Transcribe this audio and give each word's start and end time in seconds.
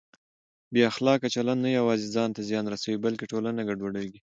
بې 0.73 0.81
اخلاقه 0.91 1.27
چلند 1.35 1.59
نه 1.65 1.69
یوازې 1.79 2.07
ځان 2.15 2.29
ته 2.35 2.41
زیان 2.49 2.65
رسوي 2.73 2.97
بلکه 3.05 3.25
ټولنه 3.31 3.61
ګډوډوي. 3.69 4.19